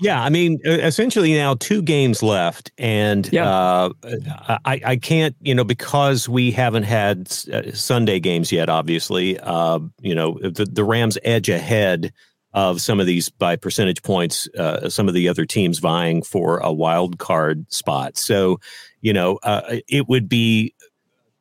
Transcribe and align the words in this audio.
Yeah, 0.00 0.22
I 0.22 0.28
mean, 0.28 0.60
essentially 0.64 1.34
now 1.34 1.54
two 1.54 1.82
games 1.82 2.22
left, 2.22 2.70
and 2.78 3.28
yeah. 3.32 3.48
uh, 3.48 3.90
I, 4.64 4.80
I 4.84 4.96
can't, 4.96 5.34
you 5.40 5.54
know, 5.54 5.64
because 5.64 6.28
we 6.28 6.52
haven't 6.52 6.84
had 6.84 7.32
uh, 7.52 7.72
Sunday 7.72 8.20
games 8.20 8.52
yet. 8.52 8.68
Obviously, 8.68 9.38
uh, 9.40 9.80
you 10.00 10.14
know, 10.14 10.38
the, 10.40 10.66
the 10.70 10.84
Rams 10.84 11.18
edge 11.24 11.48
ahead 11.48 12.12
of 12.54 12.80
some 12.80 13.00
of 13.00 13.06
these 13.06 13.28
by 13.28 13.56
percentage 13.56 14.02
points. 14.02 14.48
Uh, 14.56 14.88
some 14.88 15.08
of 15.08 15.14
the 15.14 15.28
other 15.28 15.44
teams 15.44 15.80
vying 15.80 16.22
for 16.22 16.58
a 16.58 16.72
wild 16.72 17.18
card 17.18 17.70
spot. 17.72 18.16
So, 18.16 18.60
you 19.00 19.12
know, 19.12 19.38
uh, 19.42 19.78
it 19.88 20.08
would 20.08 20.28
be 20.28 20.74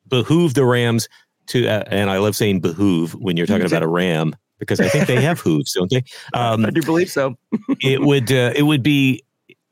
behoove 0.08 0.56
the 0.56 0.66
Rams 0.66 1.08
to, 1.48 1.68
uh, 1.68 1.84
and 1.88 2.10
I 2.10 2.18
love 2.18 2.36
saying 2.36 2.62
behoove 2.62 3.14
when 3.14 3.38
you're 3.38 3.48
talking 3.48 3.66
about 3.68 3.84
a 3.84 3.88
Ram 3.88 4.36
because 4.60 4.80
I 4.80 4.90
think 4.90 5.08
they 5.08 5.22
have 5.22 5.40
hooves, 5.40 5.74
don't 5.74 5.90
they? 5.90 6.04
Um, 6.34 6.66
I 6.66 6.70
do 6.70 6.82
believe 6.82 7.10
so. 7.10 7.38
it 7.82 8.02
would 8.02 8.32
uh, 8.32 8.54
it 8.56 8.64
would 8.64 8.84
be 8.84 9.24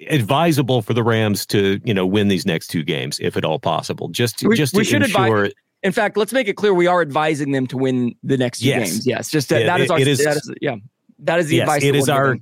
advisable 0.10 0.82
for 0.82 0.94
the 0.94 1.04
Rams 1.04 1.46
to 1.48 1.80
you 1.84 1.94
know 1.94 2.06
win 2.06 2.28
these 2.28 2.46
next 2.46 2.68
two 2.68 2.84
games 2.84 3.20
if 3.20 3.38
at 3.38 3.46
all 3.46 3.60
possible. 3.60 4.10
Just 4.10 4.40
to, 4.40 4.48
we, 4.48 4.56
just 4.56 4.74
we 4.74 4.84
to 4.84 4.90
should 4.90 5.02
ensure. 5.04 5.46
Advise, 5.46 5.54
in 5.84 5.92
fact, 5.92 6.18
let's 6.18 6.34
make 6.34 6.48
it 6.48 6.54
clear 6.54 6.74
we 6.74 6.88
are 6.88 7.02
advising 7.02 7.52
them 7.52 7.68
to 7.68 7.78
win 7.78 8.16
the 8.24 8.38
next 8.38 8.60
two 8.60 8.68
yes. 8.68 8.92
games. 8.92 9.08
Yes, 9.08 9.30
just 9.30 9.52
uh, 9.52 9.60
that 9.60 9.82
is 9.82 9.92
our 9.92 10.00
that 10.00 10.08
is, 10.08 10.52
yeah 10.62 10.76
that 11.20 11.40
is 11.40 11.48
the 11.48 11.58
yes, 11.58 11.64
advice. 11.64 11.84
It 11.84 11.96
is 11.96 12.10
our. 12.10 12.38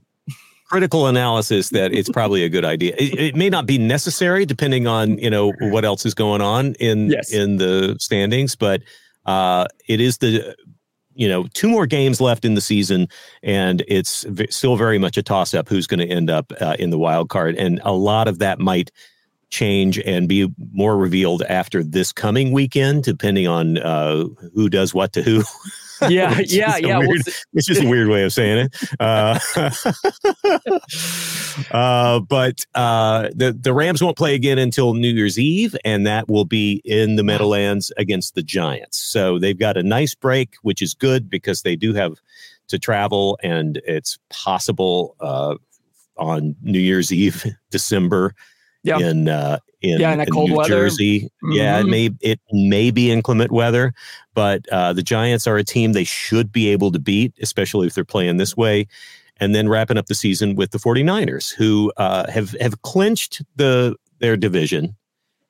critical 0.66 1.06
analysis 1.06 1.70
that 1.70 1.94
it's 1.94 2.10
probably 2.10 2.44
a 2.44 2.50
good 2.50 2.66
idea. 2.66 2.96
It, 2.98 3.20
it, 3.20 3.36
may 3.36 3.48
not 3.48 3.68
be 3.68 3.78
necessary 3.78 4.44
depending 4.44 4.88
on 4.88 5.20
you 5.20 5.30
know 5.30 5.54
what 5.60 5.86
else 5.86 6.04
is 6.04 6.16
going 6.16 6.42
on 6.42 6.74
in 6.76 7.12
yes. 7.12 7.32
in 7.32 7.58
the 7.58 7.96
standings, 8.00 8.56
but 8.56 8.82
uh, 9.28 9.68
it 9.88 10.02
is 10.02 10.18
the 10.18 10.56
you 11.16 11.28
know, 11.28 11.46
two 11.54 11.70
more 11.70 11.86
games 11.86 12.20
left 12.20 12.46
in 12.46 12.56
the 12.56 12.62
season, 12.62 13.08
and 13.42 13.84
it's 13.88 14.24
v- 14.24 14.48
still 14.50 14.76
very 14.76 14.98
much 14.98 15.18
a 15.18 15.24
toss 15.24 15.54
up 15.54 15.70
who's 15.70 15.88
going 15.88 16.00
to 16.00 16.08
end 16.08 16.30
up 16.30 16.52
uh, 16.62 16.76
in 16.80 16.90
the 16.90 16.98
wild 16.98 17.30
card. 17.30 17.56
And 17.56 17.80
a 17.84 17.94
lot 17.94 18.28
of 18.28 18.40
that 18.40 18.60
might 18.60 18.92
change 19.50 20.00
and 20.00 20.28
be 20.28 20.52
more 20.72 20.98
revealed 20.98 21.44
after 21.44 21.84
this 21.84 22.12
coming 22.12 22.52
weekend, 22.52 23.04
depending 23.04 23.48
on 23.48 23.78
uh, 23.78 24.26
who 24.56 24.70
does 24.70 24.94
what 24.94 25.14
to 25.14 25.22
who. 25.22 25.44
Yeah, 26.02 26.40
yeah, 26.46 26.78
yeah. 26.78 27.00
Weird, 27.00 27.22
it's 27.54 27.68
just 27.68 27.82
a 27.82 27.88
weird 27.88 28.08
way 28.08 28.24
of 28.24 28.34
saying 28.34 28.70
it. 28.70 28.76
Uh, 29.00 29.40
uh, 31.72 32.20
but 32.20 32.66
uh, 32.76 33.30
the 33.36 33.54
the 33.54 33.74
Rams 33.74 34.04
won't 34.04 34.18
play 34.18 34.36
again 34.36 34.58
until 34.58 34.94
New 34.94 35.10
Year's 35.10 35.40
Eve, 35.40 35.76
and 35.86 36.06
that 36.06 36.28
will 36.28 36.46
be 36.46 36.82
in 36.86 37.16
the 37.16 37.24
Meadowlands 37.24 37.92
against 37.98 38.36
the 38.36 38.44
Giants. 38.44 38.98
So 38.98 39.40
they've 39.40 39.58
got 39.58 39.78
a 39.78 39.84
nice 39.84 40.16
break, 40.16 40.56
which 40.62 40.82
is 40.82 40.94
good 40.94 41.30
because 41.30 41.62
they 41.62 41.76
do 41.76 41.94
have 41.94 42.16
to 42.68 42.80
travel, 42.80 43.38
and 43.44 43.82
it's 43.86 44.18
possible 44.30 45.16
uh, 45.20 45.56
on 46.18 46.56
New 46.62 46.80
Year's 46.80 47.12
Eve, 47.12 47.46
December 47.72 48.36
yeah. 48.84 49.00
in 49.00 49.30
uh, 49.30 49.60
in, 49.84 50.00
yeah, 50.00 50.14
in, 50.14 50.22
in 50.22 50.26
cold 50.28 50.50
New 50.50 50.58
weather. 50.58 50.70
Jersey. 50.70 51.22
Mm-hmm. 51.22 51.52
Yeah, 51.52 51.80
it 51.80 51.86
may 51.86 52.10
it 52.22 52.40
may 52.52 52.90
be 52.90 53.12
inclement 53.12 53.52
weather, 53.52 53.94
but 54.34 54.68
uh, 54.70 54.94
the 54.94 55.04
Giants 55.04 55.46
are 55.46 55.58
a 55.58 55.64
team 55.64 55.92
they 55.94 56.06
should 56.06 56.52
be 56.52 56.70
able 56.70 56.92
to 56.92 57.00
beat, 57.00 57.34
especially 57.42 57.88
if 57.88 57.94
they're 57.94 58.06
playing 58.06 58.38
this 58.38 58.58
way. 58.58 58.88
And 59.38 59.54
then 59.54 59.68
wrapping 59.68 59.98
up 59.98 60.06
the 60.06 60.16
season 60.16 60.56
with 60.56 60.72
the 60.72 60.78
49ers, 60.78 61.54
who 61.54 61.92
uh, 61.98 62.32
have 62.32 62.56
have 62.62 62.82
clinched 62.82 63.42
the 63.58 63.96
their 64.20 64.38
division. 64.38 64.96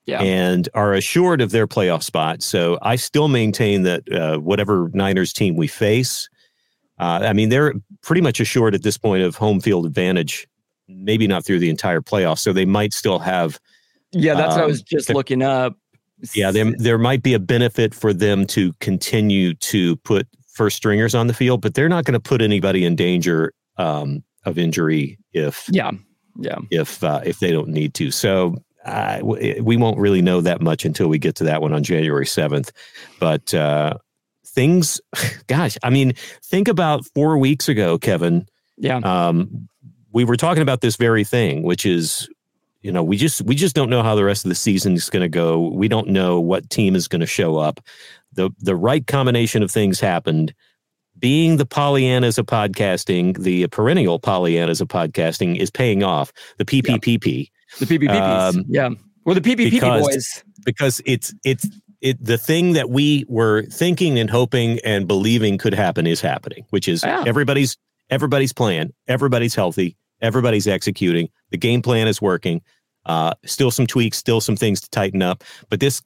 Yeah. 0.05 0.21
And 0.21 0.67
are 0.73 0.93
assured 0.93 1.39
of 1.39 1.51
their 1.51 1.65
playoff 1.65 2.03
spot. 2.03 2.43
So 2.43 2.77
I 2.81 2.97
still 2.97 3.29
maintain 3.29 3.83
that 3.83 4.11
uh, 4.11 4.37
whatever 4.37 4.91
Niners 4.93 5.31
team 5.31 5.55
we 5.55 5.67
face, 5.67 6.27
uh, 6.99 7.21
I 7.23 7.31
mean, 7.31 7.47
they're 7.47 7.73
pretty 8.01 8.19
much 8.19 8.41
assured 8.41 8.75
at 8.75 8.83
this 8.83 8.97
point 8.97 9.23
of 9.23 9.37
home 9.37 9.61
field 9.61 9.85
advantage 9.85 10.45
maybe 10.89 11.25
not 11.25 11.45
through 11.45 11.59
the 11.59 11.69
entire 11.69 12.01
playoff. 12.01 12.39
So 12.39 12.51
they 12.51 12.65
might 12.65 12.91
still 12.93 13.19
have. 13.19 13.61
Yeah, 14.13 14.35
that's 14.35 14.53
um, 14.53 14.61
what 14.61 14.63
I 14.63 14.67
was 14.67 14.79
um, 14.79 14.85
just 14.87 15.07
the, 15.07 15.13
looking 15.13 15.41
up. 15.41 15.77
Yeah, 16.33 16.51
there, 16.51 16.71
there 16.77 16.97
might 16.97 17.21
be 17.21 17.33
a 17.33 17.39
benefit 17.39 17.93
for 17.93 18.13
them 18.13 18.45
to 18.47 18.71
continue 18.79 19.53
to 19.55 19.97
put 19.97 20.27
first 20.53 20.77
stringers 20.77 21.15
on 21.15 21.27
the 21.27 21.33
field, 21.33 21.61
but 21.61 21.73
they're 21.73 21.89
not 21.89 22.05
going 22.05 22.13
to 22.13 22.19
put 22.19 22.41
anybody 22.41 22.85
in 22.85 22.95
danger 22.95 23.53
um, 23.77 24.23
of 24.45 24.57
injury 24.57 25.17
if 25.33 25.67
yeah 25.71 25.91
yeah 26.37 26.59
if 26.69 27.03
uh, 27.03 27.21
if 27.25 27.39
they 27.39 27.51
don't 27.51 27.69
need 27.69 27.93
to. 27.95 28.11
So 28.11 28.55
uh, 28.85 29.19
we 29.23 29.77
won't 29.77 29.97
really 29.97 30.21
know 30.21 30.41
that 30.41 30.61
much 30.61 30.85
until 30.85 31.07
we 31.07 31.17
get 31.17 31.35
to 31.35 31.43
that 31.45 31.61
one 31.61 31.73
on 31.73 31.83
January 31.83 32.25
seventh. 32.25 32.71
But 33.19 33.53
uh, 33.53 33.95
things, 34.45 34.99
gosh, 35.47 35.77
I 35.83 35.89
mean, 35.89 36.13
think 36.43 36.67
about 36.67 37.05
four 37.13 37.37
weeks 37.37 37.69
ago, 37.69 37.97
Kevin. 37.97 38.47
Yeah. 38.77 38.97
Um, 38.97 39.69
we 40.11 40.25
were 40.25 40.37
talking 40.37 40.61
about 40.61 40.81
this 40.81 40.95
very 40.95 41.23
thing, 41.23 41.63
which 41.63 41.85
is, 41.85 42.29
you 42.83 42.91
know, 42.91 43.01
we 43.01 43.17
just 43.17 43.41
we 43.41 43.55
just 43.55 43.75
don't 43.75 43.89
know 43.89 44.03
how 44.03 44.13
the 44.13 44.25
rest 44.25 44.45
of 44.45 44.49
the 44.49 44.55
season 44.55 44.93
is 44.93 45.09
going 45.09 45.21
to 45.21 45.29
go. 45.29 45.69
We 45.69 45.87
don't 45.87 46.09
know 46.09 46.39
what 46.39 46.69
team 46.69 46.95
is 46.95 47.07
going 47.07 47.21
to 47.21 47.25
show 47.25 47.57
up. 47.57 47.79
the 48.33 48.51
The 48.59 48.75
right 48.75 49.07
combination 49.07 49.63
of 49.63 49.71
things 49.71 49.99
happened. 49.99 50.53
Being 51.17 51.55
the 51.55 51.65
Pollyannas 51.65 52.37
of 52.37 52.45
podcasting, 52.45 53.37
the 53.37 53.67
perennial 53.67 54.19
Pollyannas 54.19 54.81
of 54.81 54.89
podcasting, 54.89 55.57
is 55.57 55.71
paying 55.71 56.03
off. 56.03 56.33
The 56.57 56.65
PPPP, 56.65 57.49
the 57.79 57.85
PPPPs, 57.85 58.55
um, 58.55 58.65
yeah, 58.67 58.89
well, 59.23 59.35
the 59.35 59.41
PPPP 59.41 59.71
because, 59.71 60.03
boys, 60.03 60.43
because 60.65 61.01
it's 61.05 61.33
it's 61.45 61.65
it 62.01 62.23
the 62.23 62.37
thing 62.37 62.73
that 62.73 62.89
we 62.89 63.25
were 63.29 63.63
thinking 63.67 64.19
and 64.19 64.29
hoping 64.29 64.79
and 64.83 65.07
believing 65.07 65.57
could 65.57 65.73
happen 65.73 66.05
is 66.05 66.19
happening, 66.19 66.65
which 66.71 66.89
is 66.89 67.03
yeah. 67.03 67.23
everybody's 67.25 67.77
everybody's 68.09 68.51
playing, 68.51 68.91
everybody's 69.07 69.55
healthy, 69.55 69.95
Everybody's 70.23 70.67
executing. 70.67 71.29
The 71.51 71.57
game 71.57 71.83
plan 71.83 72.07
is 72.07 72.21
working. 72.21 72.61
Uh, 73.05 73.33
still 73.45 73.69
some 73.69 73.85
tweaks, 73.85 74.17
still 74.17 74.41
some 74.41 74.55
things 74.55 74.81
to 74.81 74.89
tighten 74.89 75.21
up. 75.21 75.43
But 75.69 75.79
this, 75.79 76.01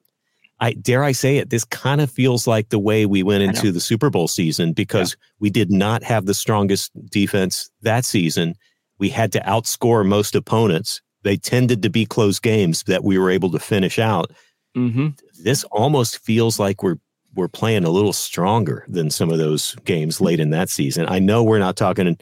I 0.59 0.73
dare 0.73 1.03
I 1.03 1.11
say 1.11 1.37
it, 1.37 1.51
this 1.51 1.63
kind 1.63 2.01
of 2.01 2.11
feels 2.11 2.47
like 2.47 2.69
the 2.69 2.79
way 2.79 3.05
we 3.05 3.23
went 3.23 3.43
into 3.43 3.71
the 3.71 3.79
Super 3.79 4.09
Bowl 4.09 4.27
season 4.27 4.73
because 4.73 5.13
yeah. 5.13 5.27
we 5.39 5.49
did 5.49 5.71
not 5.71 6.03
have 6.03 6.25
the 6.25 6.33
strongest 6.33 6.91
defense 7.09 7.69
that 7.83 8.03
season. 8.03 8.55
We 8.97 9.09
had 9.09 9.31
to 9.33 9.39
outscore 9.41 10.05
most 10.05 10.35
opponents. 10.35 11.01
They 11.21 11.37
tended 11.37 11.83
to 11.83 11.89
be 11.89 12.05
close 12.05 12.39
games 12.39 12.83
that 12.83 13.03
we 13.03 13.17
were 13.17 13.29
able 13.29 13.51
to 13.51 13.59
finish 13.59 13.99
out. 13.99 14.31
Mm-hmm. 14.75 15.09
This 15.43 15.63
almost 15.65 16.19
feels 16.19 16.59
like 16.59 16.81
we're 16.81 16.97
we're 17.35 17.47
playing 17.47 17.83
a 17.83 17.89
little 17.89 18.13
stronger 18.13 18.83
than 18.87 19.11
some 19.11 19.29
of 19.29 19.37
those 19.37 19.75
games 19.85 20.19
late 20.19 20.39
in 20.39 20.49
that 20.49 20.69
season. 20.69 21.05
I 21.07 21.19
know 21.19 21.43
we're 21.43 21.59
not 21.59 21.75
talking 21.75 22.17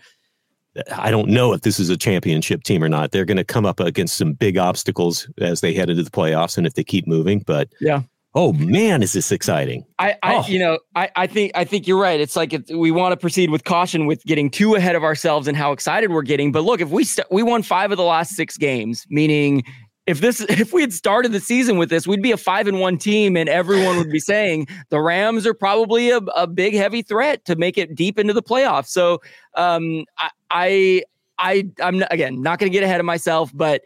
I 0.96 1.12
don't 1.12 1.30
know 1.30 1.54
if 1.54 1.62
this 1.62 1.80
is 1.80 1.90
a 1.90 1.98
championship 1.98 2.64
team 2.64 2.84
or 2.84 2.90
not. 2.90 3.12
They're 3.12 3.26
going 3.26 3.38
to 3.38 3.44
come 3.44 3.66
up 3.66 3.80
against 3.80 4.18
some 4.18 4.34
big 4.34 4.58
obstacles 4.58 5.30
as 5.40 5.62
they 5.62 5.74
head 5.74 5.90
into 5.90 6.04
the 6.04 6.12
playoffs, 6.12 6.58
and 6.58 6.68
if 6.68 6.74
they 6.74 6.84
keep 6.84 7.08
moving. 7.08 7.40
But 7.40 7.70
yeah, 7.80 8.02
oh 8.36 8.54
man, 8.54 9.02
is 9.02 9.14
this 9.14 9.32
exciting? 9.32 9.86
I, 9.98 10.16
I 10.22 10.36
oh. 10.36 10.44
you 10.48 10.60
know, 10.60 10.80
I, 10.96 11.10
I 11.16 11.28
think, 11.28 11.54
I 11.56 11.64
think 11.64 11.88
you're 11.88 12.00
right. 12.00 12.20
It's 12.20 12.36
like 12.36 12.54
it, 12.54 12.70
we 12.70 12.92
want 12.92 13.14
to 13.14 13.18
proceed 13.18 13.50
with 13.50 13.64
caution 13.64 14.06
with 14.06 14.24
getting 14.26 14.52
too 14.52 14.76
ahead 14.76 14.96
of 14.96 15.04
ourselves 15.04 15.48
and 15.48 15.58
how 15.58 15.72
excited 15.72 16.12
we're 16.12 16.22
getting. 16.22 16.52
But 16.52 16.64
look, 16.64 16.82
if 16.82 16.90
we 16.90 17.06
st- 17.06 17.28
we 17.32 17.42
won 17.42 17.64
five 17.64 17.92
of 17.92 17.98
the 17.98 18.04
last 18.04 18.36
six 18.36 18.58
games, 18.58 19.06
meaning 19.10 19.64
if 20.08 20.22
this 20.22 20.42
if 20.50 20.74
we 20.74 20.82
had 20.82 20.94
started 20.94 21.32
the 21.32 21.40
season 21.40 21.78
with 21.78 21.90
this, 21.90 22.08
we'd 22.08 22.22
be 22.22 22.32
a 22.32 22.38
five 22.38 22.68
and 22.68 22.80
one 22.80 22.98
team, 22.98 23.36
and 23.36 23.50
everyone 23.50 23.98
would 23.98 24.12
be 24.12 24.20
saying 24.34 24.68
the 24.90 25.00
Rams 25.00 25.46
are 25.46 25.54
probably 25.54 26.10
a, 26.12 26.18
a 26.18 26.48
big 26.48 26.74
heavy 26.74 27.02
threat 27.02 27.46
to 27.46 27.56
make 27.56 27.78
it 27.78 27.96
deep 27.96 28.20
into 28.20 28.34
the 28.34 28.44
playoffs. 28.44 28.88
So 28.88 29.22
um, 29.56 30.06
I, 30.18 30.30
I 30.52 31.04
I 31.38 31.70
I'm 31.82 32.04
again 32.12 32.42
not 32.42 32.60
going 32.60 32.72
to 32.72 32.74
get 32.74 32.84
ahead 32.84 33.00
of 33.00 33.06
myself, 33.06 33.52
but 33.54 33.82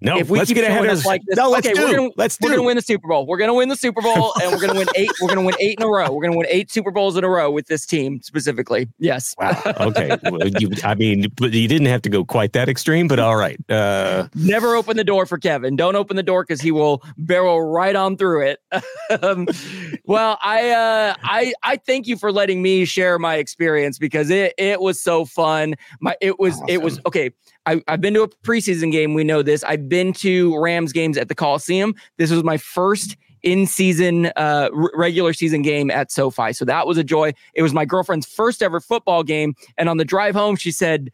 no, 0.00 0.18
if 0.18 0.30
we 0.30 0.38
let's 0.38 0.48
keep 0.48 0.56
get 0.56 0.70
ahead 0.70 0.86
of 0.86 1.04
like 1.04 1.22
this, 1.26 1.36
no, 1.36 1.50
let's 1.50 1.66
okay, 1.66 1.74
do. 1.74 1.82
we're 1.82 1.96
gonna, 1.96 2.10
let's 2.16 2.36
do. 2.36 2.46
we're 2.46 2.54
gonna 2.54 2.62
win 2.62 2.76
the 2.76 2.82
Super 2.82 3.08
Bowl. 3.08 3.26
We're 3.26 3.36
gonna 3.36 3.54
win 3.54 3.68
the 3.68 3.76
Super 3.76 4.00
Bowl, 4.00 4.32
and 4.42 4.52
we're 4.52 4.60
gonna 4.60 4.78
win 4.78 4.86
eight. 4.94 5.10
We're 5.20 5.28
gonna 5.28 5.42
win 5.42 5.56
eight 5.58 5.78
in 5.80 5.84
a 5.84 5.88
row. 5.88 6.12
We're 6.12 6.22
gonna 6.22 6.36
win 6.36 6.46
eight 6.48 6.70
Super 6.70 6.90
Bowls 6.90 7.16
in 7.16 7.24
a 7.24 7.28
row 7.28 7.50
with 7.50 7.66
this 7.66 7.84
team 7.84 8.20
specifically. 8.22 8.88
Yes. 8.98 9.34
Wow. 9.38 9.60
Okay. 9.80 10.16
well, 10.30 10.46
you, 10.60 10.70
I 10.84 10.94
mean, 10.94 11.22
you 11.40 11.68
didn't 11.68 11.86
have 11.86 12.02
to 12.02 12.08
go 12.08 12.24
quite 12.24 12.52
that 12.52 12.68
extreme, 12.68 13.08
but 13.08 13.18
all 13.18 13.36
right. 13.36 13.58
Uh, 13.68 14.28
Never 14.34 14.76
open 14.76 14.96
the 14.96 15.04
door 15.04 15.26
for 15.26 15.36
Kevin. 15.38 15.74
Don't 15.74 15.96
open 15.96 16.16
the 16.16 16.22
door 16.22 16.44
because 16.44 16.60
he 16.60 16.70
will 16.70 17.02
barrel 17.16 17.60
right 17.60 17.96
on 17.96 18.16
through 18.16 18.46
it. 18.46 18.60
um, 19.22 19.48
well, 20.04 20.38
I 20.44 20.70
uh, 20.70 21.14
I 21.22 21.54
I 21.64 21.76
thank 21.76 22.06
you 22.06 22.16
for 22.16 22.30
letting 22.30 22.62
me 22.62 22.84
share 22.84 23.18
my 23.18 23.34
experience 23.36 23.98
because 23.98 24.30
it 24.30 24.54
it 24.58 24.80
was 24.80 25.00
so 25.00 25.24
fun. 25.24 25.74
My 26.00 26.16
it 26.20 26.38
was 26.38 26.54
awesome. 26.54 26.68
it 26.68 26.82
was 26.82 27.00
okay. 27.04 27.32
I, 27.68 27.82
have 27.86 28.00
been 28.00 28.14
to 28.14 28.22
a 28.22 28.28
preseason 28.28 28.90
game. 28.90 29.12
We 29.12 29.24
know 29.24 29.42
this. 29.42 29.62
I've 29.62 29.87
been 29.88 30.12
to 30.14 30.58
Rams 30.58 30.92
games 30.92 31.16
at 31.16 31.28
the 31.28 31.34
Coliseum. 31.34 31.94
This 32.16 32.30
was 32.30 32.44
my 32.44 32.56
first 32.56 33.16
in 33.42 33.66
season, 33.66 34.26
uh, 34.36 34.68
r- 34.74 34.90
regular 34.94 35.32
season 35.32 35.62
game 35.62 35.90
at 35.90 36.10
SoFi. 36.10 36.52
So 36.52 36.64
that 36.64 36.86
was 36.86 36.98
a 36.98 37.04
joy. 37.04 37.32
It 37.54 37.62
was 37.62 37.72
my 37.72 37.84
girlfriend's 37.84 38.26
first 38.26 38.62
ever 38.62 38.80
football 38.80 39.22
game. 39.22 39.54
And 39.76 39.88
on 39.88 39.96
the 39.96 40.04
drive 40.04 40.34
home, 40.34 40.56
she 40.56 40.70
said, 40.70 41.10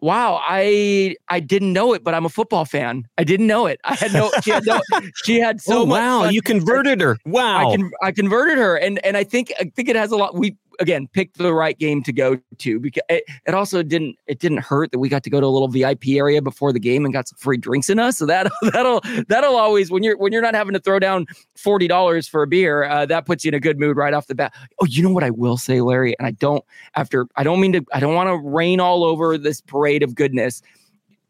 wow 0.00 0.40
i 0.44 1.16
i 1.28 1.40
didn't 1.40 1.72
know 1.72 1.92
it 1.92 2.04
but 2.04 2.14
i'm 2.14 2.24
a 2.24 2.28
football 2.28 2.64
fan 2.64 3.06
i 3.18 3.24
didn't 3.24 3.46
know 3.46 3.66
it 3.66 3.80
i 3.84 3.94
had 3.94 4.12
no 4.12 4.30
she 4.42 4.50
had 4.50 4.64
no 4.64 4.80
she 5.24 5.40
had 5.40 5.60
so 5.60 5.80
oh, 5.80 5.84
wow 5.84 6.28
you 6.28 6.40
converted 6.40 7.00
her 7.00 7.18
wow 7.26 7.68
I, 7.68 7.76
con- 7.76 7.90
I 8.02 8.12
converted 8.12 8.58
her 8.58 8.76
and 8.76 9.04
and 9.04 9.16
i 9.16 9.24
think 9.24 9.52
i 9.58 9.64
think 9.64 9.88
it 9.88 9.96
has 9.96 10.12
a 10.12 10.16
lot 10.16 10.36
we 10.36 10.56
again 10.78 11.08
picked 11.12 11.38
the 11.38 11.52
right 11.52 11.78
game 11.78 12.02
to 12.02 12.12
go 12.12 12.38
to 12.58 12.80
because 12.80 13.02
it, 13.08 13.24
it, 13.46 13.54
also 13.54 13.82
didn't 13.82 14.16
it 14.26 14.38
didn't 14.38 14.58
hurt 14.58 14.92
that 14.92 14.98
we 14.98 15.08
got 15.08 15.22
to 15.24 15.30
go 15.30 15.40
to 15.40 15.46
a 15.46 15.48
little 15.48 15.68
VIP 15.68 16.08
area 16.08 16.40
before 16.42 16.72
the 16.72 16.80
game 16.80 17.04
and 17.04 17.12
got 17.12 17.28
some 17.28 17.38
free 17.38 17.56
drinks 17.56 17.88
in 17.88 17.98
us. 17.98 18.18
So 18.18 18.26
that 18.26 18.50
that'll 18.72 19.00
that'll 19.28 19.56
always 19.56 19.90
when 19.90 20.02
you're 20.02 20.16
when 20.16 20.32
you're 20.32 20.42
not 20.42 20.54
having 20.54 20.74
to 20.74 20.80
throw 20.80 20.98
down 20.98 21.26
forty 21.56 21.88
dollars 21.88 22.28
for 22.28 22.42
a 22.42 22.46
beer, 22.46 22.84
uh, 22.84 23.06
that 23.06 23.26
puts 23.26 23.44
you 23.44 23.50
in 23.50 23.54
a 23.54 23.60
good 23.60 23.78
mood 23.78 23.96
right 23.96 24.14
off 24.14 24.26
the 24.26 24.34
bat. 24.34 24.52
Oh, 24.80 24.86
you 24.86 25.02
know 25.02 25.10
what 25.10 25.24
I 25.24 25.30
will 25.30 25.56
say, 25.56 25.80
Larry, 25.80 26.14
and 26.18 26.26
I 26.26 26.32
don't 26.32 26.64
after 26.94 27.26
I 27.36 27.42
don't 27.42 27.60
mean 27.60 27.72
to 27.72 27.84
I 27.92 28.00
don't 28.00 28.14
want 28.14 28.28
to 28.28 28.36
rain 28.48 28.80
all 28.80 29.04
over 29.04 29.38
this 29.38 29.60
parade 29.60 30.02
of 30.02 30.14
goodness. 30.14 30.62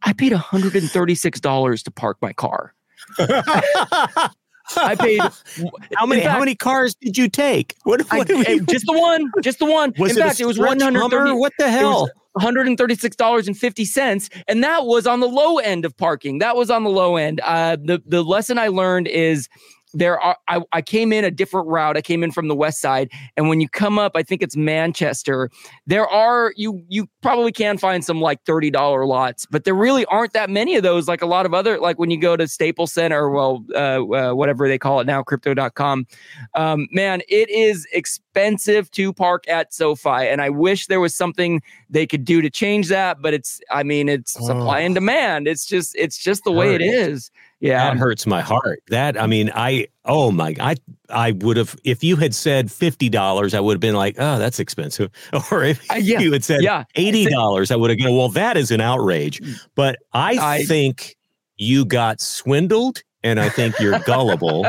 I 0.02 0.12
paid 0.12 0.32
$136 0.32 1.82
to 1.82 1.90
park 1.90 2.18
my 2.22 2.32
car. 2.32 2.72
I 4.76 4.94
paid 4.94 5.20
how 5.97 6.06
many 6.06 6.23
fact, 6.23 6.32
how 6.32 6.38
many 6.38 6.55
cars 6.55 6.94
did 6.94 7.17
you 7.17 7.29
take? 7.29 7.76
What, 7.85 8.00
what 8.12 8.31
I, 8.31 8.35
we, 8.35 8.61
just 8.61 8.87
the 8.87 8.93
one, 8.93 9.31
just 9.43 9.59
the 9.59 9.67
one. 9.67 9.94
Was 9.99 10.12
In 10.12 10.19
it 10.19 10.20
fact, 10.26 10.41
it 10.41 10.47
was 10.47 10.59
one 10.59 10.81
hundred. 10.81 11.35
What 11.37 11.53
the 11.59 11.70
hell? 11.70 12.11
$136.50 12.38 14.31
and 14.47 14.62
that 14.62 14.85
was 14.85 15.09
on 15.09 15.19
the 15.19 15.26
low 15.26 15.59
end 15.59 15.85
of 15.85 15.97
parking 15.97 16.38
that 16.38 16.55
was 16.55 16.70
on 16.70 16.85
the 16.85 16.91
low 16.91 17.17
end 17.17 17.41
uh, 17.41 17.76
the 17.82 18.00
the 18.06 18.23
lesson 18.23 18.59
i 18.59 18.69
learned 18.69 19.09
is 19.09 19.49
there 19.94 20.20
are 20.20 20.37
I, 20.49 20.61
I 20.73 20.82
came 20.82 21.12
in 21.12 21.25
a 21.25 21.31
different 21.31 21.69
route. 21.69 21.96
I 21.96 22.02
came 22.02 22.23
in 22.23 22.31
from 22.31 22.49
the 22.49 22.55
west 22.55 22.81
side. 22.81 23.11
And 23.37 23.49
when 23.49 23.61
you 23.61 23.69
come 23.69 23.99
up 23.99 24.12
i 24.14 24.23
think 24.23 24.43
it's 24.43 24.56
manchester 24.56 25.50
there 25.87 26.06
are 26.08 26.52
you 26.56 26.82
you 26.88 27.08
probably 27.23 27.52
can 27.52 27.79
find 27.79 28.05
some 28.05 28.20
like 28.20 28.44
$30 28.44 29.06
lots 29.06 29.46
but 29.46 29.64
there 29.64 29.75
really 29.75 30.05
aren't 30.06 30.32
that 30.32 30.50
many 30.50 30.76
of 30.76 30.82
those 30.82 31.08
like 31.08 31.23
a 31.23 31.26
lot 31.26 31.46
of 31.46 31.55
other 31.55 31.79
like 31.79 31.99
when 31.99 32.11
you 32.11 32.20
go 32.20 32.37
to 32.37 32.46
staples 32.46 32.93
center 32.93 33.31
well 33.31 33.64
uh, 33.75 34.02
uh, 34.02 34.32
whatever 34.32 34.69
they 34.69 34.79
call 34.79 35.00
it 35.00 35.06
now 35.06 35.23
crypto.com 35.23 36.06
um, 36.55 36.88
man 36.93 37.23
it 37.29 37.49
is 37.50 37.87
expensive 37.93 38.91
to 38.91 39.12
park 39.12 39.49
at 39.49 39.73
sofi. 39.73 40.08
And 40.08 40.41
i 40.41 40.50
wish 40.50 40.87
there 40.87 41.00
was 41.00 41.14
something 41.14 41.62
they 41.88 42.06
could 42.06 42.25
do 42.25 42.43
to 42.43 42.50
change 42.50 42.88
that 42.88 43.23
but 43.23 43.34
it's 43.34 43.61
i 43.70 43.82
mean 43.82 44.08
it's 44.08 44.37
oh. 44.41 44.46
supply 44.46 44.81
and 44.81 44.94
demand. 44.94 45.46
It's 45.46 45.67
just 45.67 45.94
it's 45.96 46.19
just 46.19 46.44
the 46.44 46.52
way 46.52 46.75
it 46.75 46.82
is 46.82 47.31
yeah. 47.60 47.90
That 47.90 47.96
hurts 47.96 48.26
my 48.26 48.40
heart. 48.40 48.82
That 48.88 49.20
I 49.20 49.26
mean, 49.26 49.50
I 49.55 49.88
oh 50.05 50.31
my 50.31 50.55
I 50.60 50.76
I 51.10 51.32
would 51.32 51.56
have 51.56 51.76
if 51.84 52.05
you 52.05 52.16
had 52.16 52.34
said 52.34 52.70
fifty 52.70 53.08
dollars, 53.08 53.55
I 53.55 53.60
would 53.60 53.75
have 53.75 53.81
been 53.81 53.96
like, 53.96 54.16
oh, 54.19 54.38
that's 54.38 54.60
expensive. 54.60 55.10
Or 55.50 55.64
if 55.64 55.90
uh, 55.90 55.96
yeah. 55.96 56.20
you 56.20 56.32
had 56.32 56.44
said 56.44 56.62
yeah. 56.62 56.84
eighty 56.94 57.26
dollars, 57.26 57.70
I 57.70 57.76
would 57.76 57.90
have 57.90 57.99
gone, 57.99 58.16
well, 58.16 58.28
that 58.31 58.56
is 58.56 58.70
an 58.70 58.81
outrage. 58.81 59.40
Mm. 59.40 59.60
But 59.75 59.99
I, 60.12 60.38
I 60.40 60.62
think 60.64 61.16
you 61.56 61.84
got 61.84 62.20
swindled 62.20 63.02
and 63.23 63.41
I 63.41 63.49
think 63.49 63.79
you're 63.81 63.99
gullible. 64.00 64.67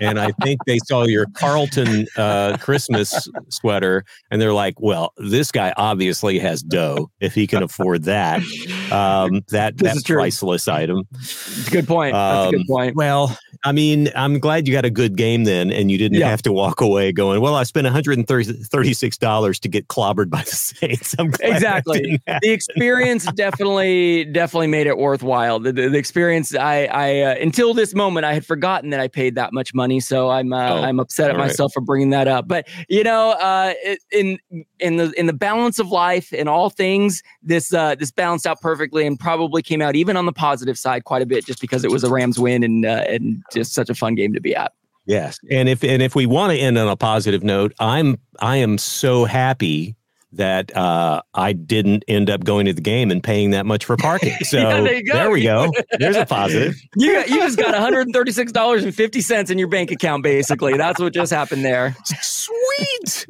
and 0.00 0.18
I 0.18 0.32
think 0.42 0.60
they 0.66 0.78
saw 0.78 1.04
your 1.04 1.26
Carlton 1.34 2.06
uh, 2.16 2.56
Christmas 2.58 3.28
sweater, 3.48 4.04
and 4.30 4.40
they're 4.40 4.52
like, 4.52 4.74
"Well, 4.78 5.12
this 5.16 5.50
guy 5.50 5.72
obviously 5.76 6.38
has 6.38 6.62
dough 6.62 7.10
if 7.20 7.34
he 7.34 7.46
can 7.46 7.62
afford 7.62 8.04
that. 8.04 8.40
Um, 8.90 9.42
that 9.48 9.78
that 9.78 10.02
priceless 10.04 10.68
item." 10.68 11.06
It's 11.12 11.68
a 11.68 11.70
good 11.70 11.86
point. 11.86 12.14
That's 12.14 12.48
a 12.48 12.50
good 12.50 12.60
um, 12.60 12.66
point. 12.66 12.96
Well, 12.96 13.36
I 13.62 13.72
mean, 13.72 14.08
I'm 14.16 14.38
glad 14.38 14.66
you 14.66 14.72
got 14.72 14.86
a 14.86 14.90
good 14.90 15.16
game 15.16 15.44
then, 15.44 15.70
and 15.70 15.90
you 15.90 15.98
didn't 15.98 16.18
yeah. 16.18 16.30
have 16.30 16.40
to 16.42 16.52
walk 16.52 16.80
away 16.80 17.12
going, 17.12 17.42
"Well, 17.42 17.54
I 17.54 17.64
spent 17.64 17.84
136 17.84 19.18
dollars 19.18 19.60
to 19.60 19.68
get 19.68 19.88
clobbered 19.88 20.30
by 20.30 20.40
the 20.40 20.46
Saints." 20.50 21.14
exactly. 21.42 22.22
The 22.26 22.50
experience 22.50 23.26
definitely 23.32 24.24
definitely 24.24 24.68
made 24.68 24.86
it 24.86 24.96
worthwhile. 24.96 25.60
The, 25.60 25.72
the, 25.72 25.88
the 25.90 25.98
experience, 25.98 26.54
I, 26.54 26.84
I 26.86 27.20
uh, 27.20 27.34
until 27.34 27.74
this 27.74 27.94
moment, 27.94 28.24
I 28.24 28.32
had 28.32 28.46
forgotten 28.46 28.90
that 28.90 29.00
I 29.00 29.08
paid 29.08 29.34
that 29.34 29.52
much 29.52 29.74
money, 29.74 30.00
so 30.00 30.30
I'm 30.30 30.54
uh, 30.54 30.70
oh, 30.70 30.82
I'm 30.82 30.98
upset 30.98 31.30
at 31.30 31.36
myself 31.36 31.70
right. 31.70 31.74
for 31.74 31.80
bringing 31.82 32.10
that 32.10 32.28
up. 32.28 32.48
But 32.48 32.66
you 32.88 33.04
know, 33.04 33.32
uh, 33.32 33.74
in 34.10 34.38
in 34.78 34.96
the 34.96 35.12
in 35.18 35.26
the 35.26 35.34
balance 35.34 35.78
of 35.78 35.90
life 35.90 36.32
and 36.32 36.48
all 36.48 36.70
things, 36.70 37.22
this 37.42 37.74
uh, 37.74 37.94
this 37.94 38.10
balanced 38.10 38.46
out 38.46 38.62
perfectly, 38.62 39.06
and 39.06 39.20
probably 39.20 39.60
came 39.60 39.82
out 39.82 39.96
even 39.96 40.16
on 40.16 40.24
the 40.24 40.32
positive 40.32 40.78
side 40.78 41.04
quite 41.04 41.20
a 41.20 41.26
bit, 41.26 41.44
just 41.44 41.60
because 41.60 41.84
it 41.84 41.90
was 41.90 42.04
a 42.04 42.10
Rams 42.10 42.38
win 42.38 42.62
and 42.62 42.86
uh, 42.86 43.04
and 43.06 43.42
just 43.52 43.74
such 43.74 43.90
a 43.90 43.94
fun 43.94 44.14
game 44.14 44.32
to 44.34 44.40
be 44.40 44.54
at. 44.54 44.72
Yes, 45.06 45.38
and 45.50 45.68
if 45.68 45.82
and 45.82 46.02
if 46.02 46.14
we 46.14 46.26
want 46.26 46.52
to 46.52 46.58
end 46.58 46.78
on 46.78 46.86
a 46.86 46.96
positive 46.96 47.42
note, 47.42 47.72
I'm 47.80 48.16
I 48.40 48.56
am 48.56 48.78
so 48.78 49.24
happy 49.24 49.96
that 50.32 50.74
uh, 50.76 51.22
I 51.34 51.52
didn't 51.52 52.04
end 52.08 52.30
up 52.30 52.44
going 52.44 52.66
to 52.66 52.72
the 52.72 52.80
game 52.80 53.10
and 53.10 53.22
paying 53.22 53.50
that 53.50 53.66
much 53.66 53.84
for 53.84 53.96
parking. 53.96 54.34
So 54.50 54.58
yeah, 54.58 54.80
there, 54.80 55.00
there, 55.06 55.30
we 55.30 55.42
go. 55.42 55.70
There's 55.98 56.16
a 56.16 56.26
positive. 56.26 56.74
you 56.96 57.14
got, 57.14 57.28
you 57.28 57.38
just 57.38 57.56
got 57.56 57.72
$136.50 57.74 59.50
in 59.50 59.58
your 59.58 59.68
bank 59.68 59.92
account, 59.92 60.24
basically. 60.24 60.76
That's 60.76 60.98
what 60.98 61.12
just 61.12 61.32
happened 61.32 61.64
there. 61.64 61.94
Sweet. 62.04 63.26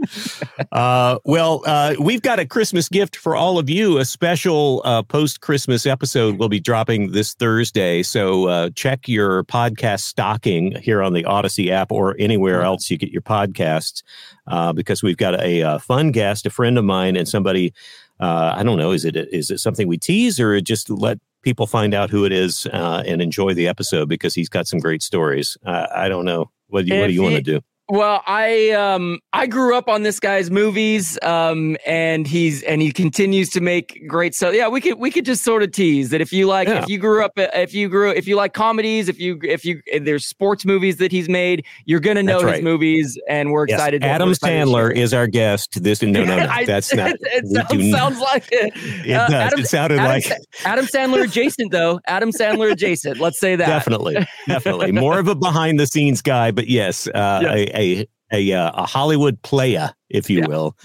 uh, 0.73 1.19
well, 1.25 1.63
uh, 1.67 1.95
we've 2.01 2.23
got 2.23 2.39
a 2.39 2.47
Christmas 2.47 2.89
gift 2.89 3.17
for 3.17 3.37
all 3.37 3.59
of 3.59 3.69
you. 3.69 3.99
A 3.99 4.05
special 4.07 4.81
uh, 4.87 5.03
post 5.03 5.43
Christmas 5.43 5.85
episode 5.85 6.39
will 6.39 6.49
be 6.49 6.61
dropping 6.61 7.13
this 7.13 7.35
Thursday. 7.35 8.03
So 8.03 8.47
uh, 8.47 8.71
check 8.71 9.07
your 9.07 9.45
podcast 9.45 10.01
stocking 10.01 10.77
here 10.81 11.03
on 11.03 11.13
the 11.13 11.25
Audacy 11.25 11.71
app 11.71 11.93
or 11.93 12.17
anywhere 12.19 12.63
else 12.63 12.91
you 12.91 12.97
get 12.97 13.11
your 13.11 13.23
podcasts 13.23 14.03
uh, 14.51 14.73
because 14.73 15.03
we've 15.03 15.17
got 15.17 15.41
a, 15.41 15.61
a, 15.61 15.79
fun 15.79 16.11
guest, 16.11 16.45
a 16.47 16.51
friend 16.51 16.77
of 16.77 16.85
mine, 16.85 17.17
and 17.17 17.29
somebody. 17.29 17.73
Uh, 18.19 18.53
I 18.55 18.63
don't 18.63 18.77
know. 18.77 18.91
Is 18.91 19.07
it 19.07 19.17
is 19.17 19.51
it 19.51 19.59
something 19.59 19.89
we 19.89 19.97
tease 19.97 20.39
or 20.39 20.61
just 20.61 20.91
let 20.91 21.19
people 21.43 21.67
find 21.67 21.95
out 21.95 22.11
who 22.11 22.27
it 22.27 22.33
is 22.33 22.67
uh, 22.67 23.03
and 23.07 23.23
enjoy 23.23 23.55
the 23.55 23.67
episode 23.67 24.11
because 24.11 24.35
he's 24.35 24.51
got 24.51 24.67
some 24.67 24.79
great 24.79 25.03
stories? 25.03 25.57
I 25.65 26.11
don't 26.11 26.27
know. 26.27 26.51
What 26.69 26.85
do 26.85 26.95
you, 26.95 27.01
what 27.01 27.07
do 27.07 27.15
you 27.15 27.23
want 27.23 27.37
to 27.37 27.43
do? 27.43 27.61
Well, 27.91 28.23
I 28.25 28.71
um 28.71 29.19
I 29.33 29.49
grew 29.49 29.77
up 29.77 29.89
on 29.89 30.05
this 30.05 30.21
guy's 30.21 30.49
movies, 30.49 31.19
um, 31.23 31.77
and 31.85 32.25
he's 32.25 32.63
and 32.63 32.81
he 32.81 32.93
continues 32.93 33.51
to 33.51 33.61
make 33.61 34.07
great 34.07 34.33
stuff. 34.33 34.55
Yeah, 34.55 34.69
we 34.69 34.81
could 34.81 34.99
we 34.99 35.11
could 35.11 35.25
just 35.25 35.43
sort 35.43 35.65
of 35.65 35.73
tease 35.73 36.11
that 36.11 36.21
if 36.21 36.33
you 36.33 36.47
like 36.47 36.69
yeah. 36.69 36.83
if 36.83 36.89
you 36.89 36.99
grew 36.99 37.25
up 37.25 37.33
if 37.37 37.75
you 37.75 37.89
grew 37.89 38.11
if 38.11 38.29
you 38.29 38.37
like 38.37 38.55
comedies, 38.55 39.09
if 39.09 39.19
you 39.19 39.41
if 39.43 39.65
you 39.65 39.83
if 39.87 40.05
there's 40.05 40.25
sports 40.25 40.65
movies 40.65 40.99
that 40.99 41.11
he's 41.11 41.29
made, 41.29 41.67
you're 41.85 41.99
gonna 41.99 42.23
know 42.23 42.41
right. 42.41 42.57
his 42.57 42.63
movies, 42.63 43.19
and 43.29 43.51
we're 43.51 43.67
yes. 43.67 43.75
excited. 43.75 44.05
Adam 44.05 44.31
Sandler 44.31 44.95
is 44.95 45.13
our 45.13 45.27
guest. 45.27 45.83
This 45.83 46.01
no 46.01 46.25
no 46.25 46.37
no, 46.37 46.47
that's 46.67 46.95
not. 46.95 47.17
it, 47.21 47.47
sounds, 47.49 47.91
sounds, 47.91 48.21
like 48.21 48.49
it. 48.53 48.73
It 49.05 49.13
uh, 49.13 49.27
does. 49.27 49.33
Adam, 49.33 49.61
it 49.61 49.67
sounded 49.67 49.99
Adam, 49.99 50.13
like 50.13 50.39
Adam 50.65 50.87
Sandler 50.87 51.25
adjacent 51.25 51.73
though. 51.73 51.99
Adam 52.07 52.31
Sandler 52.31 52.71
adjacent. 52.71 53.19
Let's 53.19 53.41
say 53.41 53.57
that 53.57 53.67
definitely, 53.67 54.25
definitely 54.47 54.93
more 54.93 55.19
of 55.19 55.27
a 55.27 55.35
behind 55.35 55.81
the 55.81 55.89
scenes 55.89 56.23
guy, 56.23 56.53
but 56.53 56.69
yes, 56.69 57.09
uh, 57.09 57.43
a, 57.45 57.80
a 57.81 58.07
a, 58.33 58.53
uh, 58.53 58.71
a 58.75 58.87
Hollywood 58.87 59.41
playa, 59.43 59.91
if 60.09 60.31
you 60.31 60.41
yeah. 60.41 60.47
will. 60.47 60.77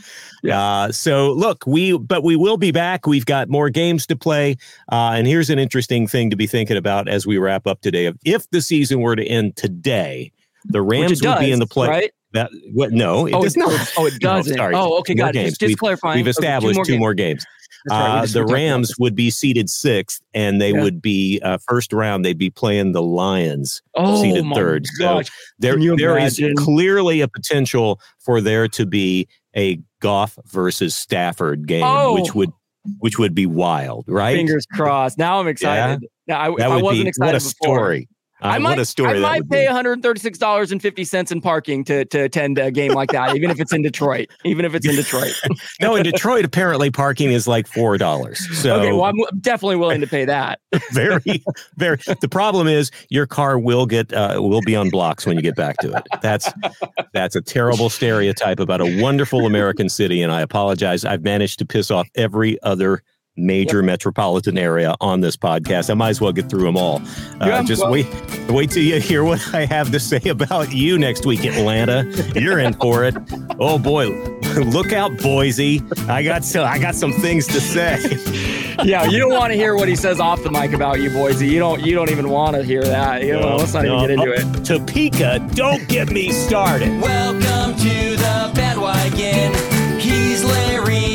Yeah. 0.43 0.59
Uh, 0.59 0.91
so 0.91 1.31
look, 1.31 1.65
we 1.67 1.97
but 1.97 2.23
we 2.23 2.35
will 2.35 2.57
be 2.57 2.71
back. 2.71 3.05
We've 3.05 3.25
got 3.25 3.49
more 3.49 3.69
games 3.69 4.05
to 4.07 4.15
play, 4.15 4.57
uh, 4.91 5.11
and 5.15 5.27
here's 5.27 5.49
an 5.49 5.59
interesting 5.59 6.07
thing 6.07 6.29
to 6.29 6.35
be 6.35 6.47
thinking 6.47 6.77
about 6.77 7.07
as 7.07 7.27
we 7.27 7.37
wrap 7.37 7.67
up 7.67 7.81
today. 7.81 8.11
If 8.23 8.49
the 8.49 8.61
season 8.61 9.01
were 9.01 9.15
to 9.15 9.23
end 9.23 9.55
today, 9.55 10.31
the 10.65 10.81
Rams 10.81 11.21
would 11.21 11.39
be 11.39 11.51
in 11.51 11.59
the 11.59 11.67
play. 11.67 11.87
Right? 11.87 12.11
That 12.33 12.51
what? 12.73 12.91
No, 12.91 13.27
it 13.27 13.33
oh, 13.33 13.41
does 13.41 13.55
not. 13.55 13.93
Oh, 13.97 14.05
it 14.05 14.13
doesn't. 14.19 14.57
no, 14.57 14.71
oh, 14.73 14.99
okay, 14.99 15.13
got 15.15 15.35
it. 15.35 15.45
Just, 15.45 15.59
just 15.59 15.69
we've, 15.69 15.77
clarifying. 15.77 16.17
We've 16.17 16.27
established 16.27 16.79
okay, 16.79 16.93
two, 16.93 16.99
more, 16.99 17.13
two 17.13 17.23
games. 17.23 17.45
more 17.45 17.45
games. 17.45 17.45
Right. 17.89 18.23
Uh, 18.23 18.25
the 18.25 18.45
Rams 18.45 18.93
would 18.97 19.15
be 19.15 19.29
seeded 19.29 19.69
sixth, 19.69 20.21
and 20.33 20.59
they 20.59 20.71
yeah. 20.71 20.81
would 20.81 21.01
be 21.01 21.39
uh, 21.43 21.59
first 21.67 21.93
round. 21.93 22.25
They'd 22.25 22.37
be 22.37 22.49
playing 22.49 22.93
the 22.93 23.01
Lions, 23.01 23.81
oh, 23.95 24.21
seeded 24.21 24.45
third. 24.53 24.85
Gosh. 24.99 25.27
So 25.27 25.33
there, 25.59 25.77
there 25.95 26.17
is 26.17 26.41
clearly 26.57 27.21
a 27.21 27.27
potential 27.27 27.99
for 28.19 28.41
there 28.41 28.67
to 28.69 28.85
be 28.85 29.27
a 29.55 29.79
Goff 30.01 30.37
versus 30.45 30.95
Stafford 30.95 31.67
game, 31.67 31.83
oh. 31.83 32.19
which 32.19 32.33
would 32.33 32.51
which 32.99 33.17
would 33.17 33.33
be 33.33 33.45
wild, 33.45 34.05
right? 34.07 34.35
Fingers 34.35 34.65
crossed. 34.73 35.17
Now 35.17 35.39
I'm 35.39 35.47
excited. 35.47 36.01
Yeah? 36.27 36.35
Now, 36.35 36.41
I, 36.41 36.55
that 36.57 36.69
would 36.69 36.79
I 36.79 36.81
wasn't 36.81 37.05
be, 37.05 37.09
excited 37.09 37.33
what 37.33 37.41
a 37.41 37.45
before. 37.45 37.77
story. 37.77 38.09
Uh, 38.41 38.47
I 38.47 38.59
might, 38.59 38.99
I 38.99 39.19
might 39.19 39.49
pay 39.49 39.65
$136.50 39.65 41.31
in 41.31 41.41
parking 41.41 41.85
to, 41.85 42.03
to 42.03 42.23
attend 42.23 42.57
a 42.57 42.69
game 42.69 42.91
like 42.91 43.11
that, 43.11 43.33
even 43.33 43.49
if 43.49 43.61
it's 43.61 43.71
in 43.71 43.81
Detroit. 43.81 44.29
Even 44.43 44.65
if 44.65 44.75
it's 44.75 44.85
in 44.85 44.95
Detroit. 44.95 45.33
no, 45.81 45.95
in 45.95 46.03
Detroit, 46.03 46.43
apparently 46.43 46.91
parking 46.91 47.31
is 47.31 47.47
like 47.47 47.65
$4. 47.65 48.35
So, 48.35 48.75
okay, 48.75 48.91
well, 48.91 49.05
I'm 49.05 49.39
definitely 49.39 49.77
willing 49.77 50.01
to 50.01 50.07
pay 50.07 50.25
that. 50.25 50.59
very, 50.91 51.43
very. 51.77 51.97
The 52.19 52.27
problem 52.29 52.67
is 52.67 52.91
your 53.09 53.25
car 53.25 53.57
will 53.57 53.85
get, 53.85 54.11
uh, 54.11 54.35
will 54.41 54.61
be 54.61 54.75
on 54.75 54.89
blocks 54.89 55.25
when 55.25 55.37
you 55.37 55.41
get 55.41 55.55
back 55.55 55.77
to 55.77 55.95
it. 55.95 56.03
That's, 56.21 56.51
that's 57.13 57.37
a 57.37 57.41
terrible 57.41 57.89
stereotype 57.89 58.59
about 58.59 58.81
a 58.81 59.01
wonderful 59.01 59.45
American 59.45 59.87
city. 59.87 60.21
And 60.21 60.33
I 60.33 60.41
apologize. 60.41 61.05
I've 61.05 61.23
managed 61.23 61.57
to 61.59 61.65
piss 61.65 61.89
off 61.89 62.09
every 62.15 62.61
other 62.63 63.01
major 63.37 63.77
yep. 63.77 63.85
metropolitan 63.85 64.57
area 64.57 64.95
on 65.01 65.21
this 65.21 65.35
podcast. 65.35 65.89
I 65.89 65.93
might 65.93 66.09
as 66.09 66.21
well 66.21 66.31
get 66.31 66.49
through 66.49 66.63
them 66.63 66.77
all. 66.77 67.01
Uh, 67.39 67.63
just 67.63 67.81
well, 67.81 67.91
wait, 67.91 68.07
wait 68.49 68.71
till 68.71 68.83
you 68.83 68.99
hear 68.99 69.23
what 69.23 69.53
I 69.53 69.65
have 69.65 69.91
to 69.91 69.99
say 69.99 70.21
about 70.29 70.73
you 70.73 70.97
next 70.97 71.25
week, 71.25 71.45
Atlanta. 71.45 72.05
You're 72.35 72.59
in 72.59 72.73
for 72.73 73.03
it. 73.03 73.15
Oh 73.59 73.77
boy, 73.77 74.09
look 74.55 74.93
out, 74.93 75.17
Boise. 75.19 75.81
I 76.07 76.23
got 76.23 76.43
so 76.43 76.63
I 76.63 76.79
got 76.79 76.95
some 76.95 77.11
things 77.11 77.47
to 77.47 77.59
say. 77.59 77.99
yeah, 78.83 79.05
you 79.05 79.19
don't 79.19 79.33
want 79.33 79.51
to 79.51 79.57
hear 79.57 79.75
what 79.75 79.87
he 79.87 79.95
says 79.95 80.19
off 80.19 80.43
the 80.43 80.51
mic 80.51 80.73
about 80.73 80.99
you, 80.99 81.09
Boise. 81.09 81.47
You 81.47 81.59
don't. 81.59 81.81
You 81.81 81.95
don't 81.95 82.09
even 82.09 82.29
want 82.29 82.55
to 82.55 82.63
hear 82.63 82.83
that. 82.83 83.23
You 83.23 83.33
know, 83.33 83.41
no, 83.41 83.55
let's 83.57 83.73
not 83.73 83.83
no, 83.83 84.03
even 84.03 84.17
get 84.17 84.39
into 84.39 84.59
it. 84.59 84.65
Topeka, 84.65 85.47
don't 85.53 85.87
get 85.87 86.09
me 86.09 86.31
started. 86.31 86.89
Welcome 87.01 87.77
to 87.77 88.17
the 88.17 88.51
bandwagon. 88.55 89.99
He's 89.99 90.43
Larry. 90.43 91.14